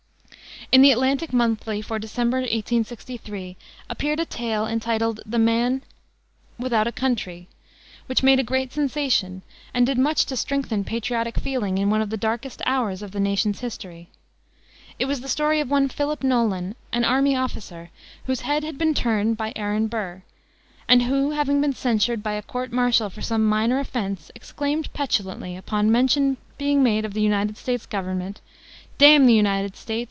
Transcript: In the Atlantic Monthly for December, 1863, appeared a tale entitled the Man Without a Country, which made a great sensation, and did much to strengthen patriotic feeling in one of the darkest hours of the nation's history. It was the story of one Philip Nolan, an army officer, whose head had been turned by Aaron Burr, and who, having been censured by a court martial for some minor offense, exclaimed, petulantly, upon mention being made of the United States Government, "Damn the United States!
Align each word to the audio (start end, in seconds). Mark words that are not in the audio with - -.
In 0.71 0.81
the 0.81 0.91
Atlantic 0.93 1.33
Monthly 1.33 1.81
for 1.81 1.99
December, 1.99 2.37
1863, 2.37 3.57
appeared 3.89 4.21
a 4.21 4.25
tale 4.25 4.65
entitled 4.65 5.19
the 5.25 5.37
Man 5.39 5.81
Without 6.57 6.87
a 6.87 6.93
Country, 6.93 7.49
which 8.05 8.23
made 8.23 8.39
a 8.39 8.43
great 8.43 8.71
sensation, 8.71 9.41
and 9.73 9.85
did 9.85 9.97
much 9.97 10.25
to 10.27 10.37
strengthen 10.37 10.85
patriotic 10.85 11.37
feeling 11.37 11.77
in 11.77 11.89
one 11.89 12.01
of 12.01 12.09
the 12.09 12.15
darkest 12.15 12.61
hours 12.65 13.01
of 13.01 13.11
the 13.11 13.19
nation's 13.19 13.59
history. 13.59 14.07
It 14.97 15.07
was 15.07 15.19
the 15.19 15.27
story 15.27 15.59
of 15.59 15.69
one 15.69 15.89
Philip 15.89 16.23
Nolan, 16.23 16.75
an 16.93 17.03
army 17.03 17.35
officer, 17.35 17.89
whose 18.25 18.41
head 18.41 18.63
had 18.63 18.77
been 18.77 18.93
turned 18.93 19.35
by 19.35 19.51
Aaron 19.57 19.87
Burr, 19.87 20.23
and 20.87 21.03
who, 21.03 21.31
having 21.31 21.59
been 21.59 21.73
censured 21.73 22.23
by 22.23 22.33
a 22.33 22.41
court 22.41 22.71
martial 22.71 23.09
for 23.09 23.21
some 23.21 23.45
minor 23.45 23.81
offense, 23.81 24.31
exclaimed, 24.35 24.93
petulantly, 24.93 25.57
upon 25.57 25.91
mention 25.91 26.37
being 26.57 26.81
made 26.81 27.03
of 27.03 27.13
the 27.13 27.21
United 27.21 27.57
States 27.57 27.85
Government, 27.85 28.39
"Damn 28.97 29.25
the 29.25 29.33
United 29.33 29.75
States! 29.75 29.99